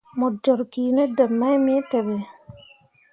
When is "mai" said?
1.39-1.57